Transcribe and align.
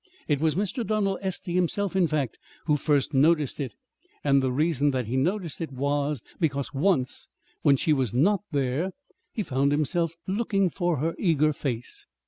It 0.27 0.39
was 0.41 0.55
Mr. 0.55 0.83
Donald 0.83 1.19
Estey 1.21 1.53
himself, 1.53 1.95
in 1.95 2.07
fact, 2.07 2.39
who 2.65 2.75
first 2.75 3.13
noticed 3.13 3.59
it; 3.59 3.75
and 4.23 4.41
the 4.41 4.51
reason 4.51 4.89
that 4.89 5.05
he 5.05 5.15
noticed 5.15 5.61
it 5.61 5.71
was 5.71 6.23
because 6.39 6.73
once, 6.73 7.29
when 7.61 7.75
she 7.75 7.93
was 7.93 8.11
not 8.11 8.41
there, 8.49 8.93
he 9.31 9.43
found 9.43 9.71
himself 9.71 10.15
looking 10.25 10.71
for 10.71 10.97
her 10.97 11.13
eager 11.19 11.53
face. 11.53 12.07